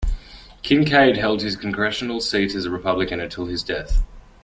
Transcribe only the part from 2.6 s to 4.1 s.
a Republican until his death.